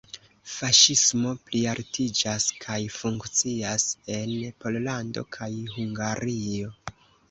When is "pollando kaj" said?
4.67-5.55